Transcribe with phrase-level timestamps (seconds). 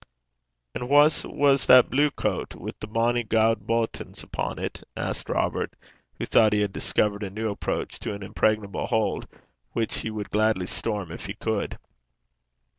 [0.73, 5.75] 'And whase was that blue coat wi' the bonny gowd buttons upo' 't?' asked Robert,
[6.17, 9.27] who thought he had discovered a new approach to an impregnable hold,
[9.73, 11.77] which he would gladly storm if he could.